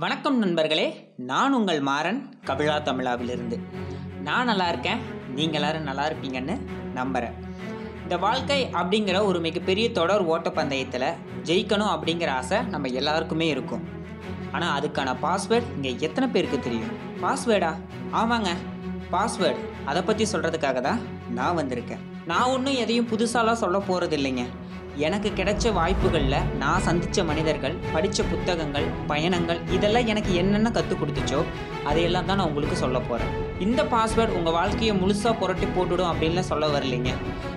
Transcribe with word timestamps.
வணக்கம் 0.00 0.38
நண்பர்களே 0.38 0.84
நான் 1.30 1.52
உங்கள் 1.52 1.80
மாறன் 1.80 2.20
கபிலா 2.44 2.76
தமிழாவிலிருந்து. 2.86 3.56
நான் 4.22 4.48
நல்லா 4.50 4.68
இருக்கேன். 4.68 5.00
நீங்கள் 5.34 5.58
எல்லாரும் 5.58 5.82
நல்லா 5.82 6.04
இருப்பீங்கன்னு 6.08 6.54
நம்புகிறேன் 6.94 7.34
இந்த 8.02 8.16
வாழ்க்கை 8.16 8.58
அப்படிங்கிற 8.80 9.24
ஒரு 9.24 9.40
மிகப்பெரிய 9.40 9.92
தொடர் 9.98 10.24
ஓட்டப்பந்தயத்தில் 10.34 11.06
ஜெயிக்கணும் 11.48 11.92
அப்படிங்கிற 11.94 12.26
ஆசை 12.28 12.60
நம்ம 12.62 12.88
எல்லாருக்குமே 12.88 13.48
இருக்கும். 13.48 13.84
ஆனால் 14.52 14.80
அதுக்கான 14.80 15.14
பாஸ்வேர்டு 15.24 15.74
இங்கே 15.76 15.92
எத்தனை 15.98 16.28
பேருக்கு 16.28 16.60
தெரியும்? 16.60 16.94
பாஸ்வேர்டா? 17.22 17.72
ஆமாங்க. 18.12 18.52
பாஸ்வேர்டு. 19.12 19.60
அதை 19.84 20.02
பற்றி 20.02 20.26
சொல்கிறதுக்காக 20.32 20.80
தான் 20.80 21.02
நான் 21.38 21.58
வந்திருக்கேன். 21.60 22.02
நான் 22.30 22.50
ஒன்றும் 22.54 22.76
எதையும் 22.82 23.08
புதுசாலாம் 23.12 23.62
சொல்ல 23.62 23.78
போகிறது 23.78 24.16
இல்லைங்க 24.16 24.42
எனக்கு 25.06 25.28
கிடைச்ச 25.36 25.64
வாய்ப்புகளில் 25.78 26.36
நான் 26.58 26.84
சந்தித்த 26.86 27.24
மனிதர்கள் 27.24 27.74
படித்த 27.92 28.22
புத்தகங்கள் 28.22 28.86
பயணங்கள் 29.06 29.60
இதெல்லாம் 29.76 30.06
எனக்கு 30.06 30.32
என்னென்ன 30.34 30.70
கற்றுக் 30.70 31.00
கொடுத்துச்சோ 31.02 31.40
அதையெல்லாம் 31.88 32.28
தான் 32.28 32.38
நான் 32.40 32.48
உங்களுக்கு 32.48 32.76
சொல்ல 32.76 32.98
போகிறேன் 32.98 33.32
இந்த 33.58 33.82
பாஸ்வேர்டு 33.82 34.36
உங்கள் 34.38 34.56
வாழ்க்கையை 34.58 34.94
முழுசாக 34.96 35.34
புரட்டி 35.38 35.68
போட்டுடும் 35.76 36.10
அப்படின்லாம் 36.12 36.50
சொல்ல 36.50 36.66
வரலைங்க. 36.66 37.12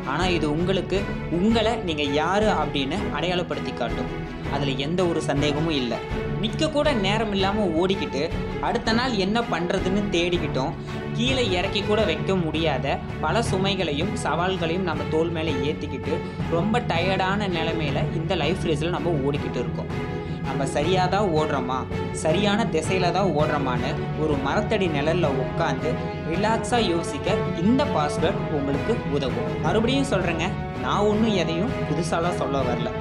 ஆனால் 0.07 0.33
இது 0.37 0.47
உங்களுக்கு 0.51 0.97
உங்களை 1.31 1.75
நீங்கள் 1.89 2.13
யார் 2.21 2.47
அப்படின்னு 2.61 2.99
அடையாளப்படுத்தி 3.17 3.73
காட்டும். 3.73 4.11
அதில் 4.53 4.77
எந்த 4.77 5.01
ஒரு 5.05 5.21
சந்தேகமும் 5.21 5.77
இல்லை. 5.81 5.99
நிற்க 6.45 6.69
கூட 6.77 6.89
நேரம் 7.05 7.31
இல்லாமல் 7.35 7.71
ஓடிக்கிட்டு 7.81 8.23
அடுத்த 8.67 8.89
நாள் 8.97 9.13
என்ன 9.25 9.37
பண்ணுறதுன்னு 9.53 10.01
தேடிக்கிட்டோம். 10.15 10.73
கீழே 11.17 11.43
இறக்கி 11.57 11.81
கூட 11.81 12.01
வைக்க 12.09 12.31
முடியாத 12.35 12.85
பல 13.23 13.41
சுமைகளையும் 13.51 14.11
சவால்களையும் 14.23 14.87
நம்ம 14.89 15.05
தோல் 15.13 15.31
மேலே 15.35 15.53
ஏற்றிக்கிட்டு 15.69 16.13
ரொம்ப 16.55 16.81
டயர்டான 16.91 17.47
நிலமையில 17.55 18.01
இந்த 18.19 18.35
லைஃப் 18.41 18.65
ரேஸில் 18.69 18.95
நம்ம 18.95 19.13
ஓடிக்கிட்டு 19.25 19.59
இருக்கோம். 19.63 19.91
நம்ம 20.47 20.65
சரியாக 20.75 21.07
தான் 21.13 21.29
ஓடுறோமா? 21.37 21.77
சரியான 22.23 22.65
திசையில 22.73 23.11
தான் 23.17 23.31
ஓடுறோமான்னு 23.39 23.91
ஒரு 24.23 24.33
மரத்தடி 24.47 24.87
நிழலில் 24.97 25.39
உட்காந்து 25.45 25.91
ரிலாக்ஸாக 26.33 26.89
யோசிக்க 26.93 27.37
இந்த 27.63 27.83
பாஸ்வேர்ட் 27.95 28.43
உங்களுக்கு 28.57 28.95
உதவும். 29.17 29.49
மறுபடியும் 29.65 30.11
சொல்கிறேங்க 30.13 30.47
நான் 30.85 31.07
ஒன்றும் 31.11 31.37
எதையும் 31.43 31.75
புதுசாலாம் 31.89 32.39
சொல்ல 32.43 32.57
வரல. 32.69 32.91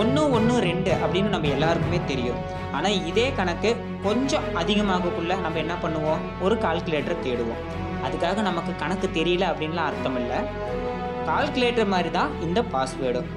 ஒன்று 0.00 0.20
ஒன்று 0.36 0.54
ரெண்டு 0.66 0.90
அப்படின்னு 1.02 1.32
நம்ம 1.34 1.48
எல்லாருக்குமே 1.56 1.98
தெரியும். 2.10 2.40
ஆனால் 2.76 2.98
இதே 3.10 3.26
கணக்கு 3.38 3.70
கொஞ்சம் 4.06 4.46
அதிகமாகக்குள்ள 4.60 5.32
நம்ம 5.44 5.58
என்ன 5.64 5.74
பண்ணுவோம்? 5.84 6.22
ஒரு 6.44 6.54
கால்குலேட்டர் 6.64 7.22
தேடுவோம். 7.26 7.62
அதுக்காக 8.06 8.42
நமக்கு 8.48 8.72
கணக்கு 8.82 9.08
தெரியல 9.18 9.44
அப்படின்லாம் 9.52 9.88
அர்த்தம் 9.90 10.18
இல்லை 10.22 10.38
கால்குலேட்டர் 11.28 11.92
மாதிரி 11.94 12.10
தான் 12.18 12.32
இந்த 12.46 12.60
பாஸ்வேர்டும் 12.72 13.28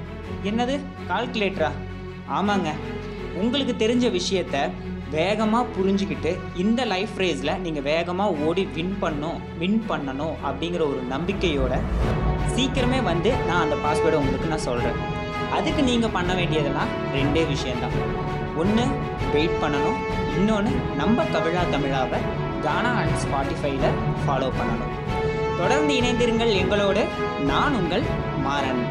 என்னது? 0.50 0.76
கால்குலேட்டரா 1.10 1.70
ஆமாங்க. 2.38 2.70
உங்களுக்கு 3.42 3.74
தெரிஞ்ச 3.82 4.06
விஷயத்த 4.18 4.56
வேகமாக 5.16 5.70
புரிஞ்சுக்கிட்டு 5.76 6.30
இந்த 6.62 6.80
லைஃப் 6.92 7.18
ரேஸில் 7.22 7.60
நீங்கள் 7.64 7.86
வேகமாக 7.90 8.38
ஓடி 8.46 8.64
வின் 8.76 8.96
பண்ணும் 9.02 9.38
வின் 9.60 9.78
பண்ணணும் 9.90 10.34
அப்படிங்கிற 10.48 10.82
ஒரு 10.92 11.02
நம்பிக்கையோட 11.12 11.74
சீக்கிரமே 12.54 13.00
வந்து 13.12 13.30
நான் 13.48 13.62
அந்த 13.66 13.78
பாஸ்வேர்டை 13.84 14.20
உங்களுக்கு 14.22 14.52
நான் 14.54 14.66
சொல்கிறேன் 14.70 14.98
அதுக்கு 15.52 15.82
நீங்கள் 15.82 16.10
பண்ண 16.10 16.34
வேண்டியதெல்லாம் 16.34 16.88
ரெண்டே 17.14 17.46
விஷயம்தான். 17.46 17.90
ஒன்று 18.56 18.84
வெயிட் 19.32 19.58
பண்ணணும். 19.62 19.98
இன்னொன்று 20.36 20.70
நம்ம 20.96 21.22
கவிழா 21.22 21.62
தமிழாவை 21.72 22.18
கானா 22.62 22.92
அண்ட் 22.92 23.18
ஸ்பாட்டிஃபைல 23.22 23.88
ஃபாலோ 24.26 24.50
பண்ணணும். 24.58 24.94
தொடர்ந்து 25.58 25.94
இணைந்திருங்கள் 25.94 26.52
எங்களோடு. 26.52 27.04
நான் 27.46 27.74
உங்கள் 27.74 28.02
மாறன். 28.42 28.84